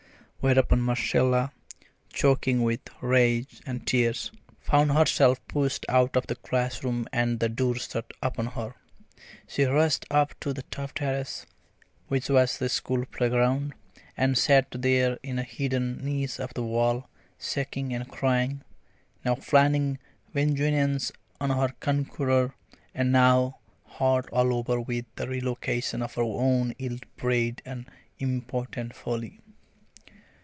[0.43, 1.51] Whereupon Marcella,
[2.11, 7.75] choking with rage and tears, found herself pushed out of the schoolroom and the door
[7.75, 8.73] shut upon her.
[9.47, 11.45] She rushed up to the top terrace,
[12.07, 13.75] which was the school playground,
[14.17, 17.07] and sat there in a hidden niche of the wall,
[17.39, 18.63] shaking and crying,
[19.23, 19.99] now planning
[20.33, 22.55] vengeance on her conqueror,
[22.95, 27.85] and now hot all over with the recollection of her own ill bred and
[28.17, 29.37] impotent folly.